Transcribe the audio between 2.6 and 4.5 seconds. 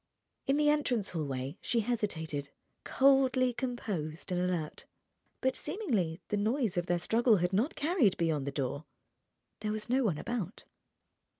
coldly composed and